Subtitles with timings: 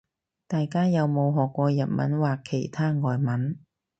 [0.47, 3.59] 大家有冇學過日文或其他外文